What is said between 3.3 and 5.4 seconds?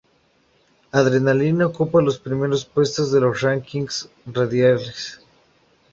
ranking radiales.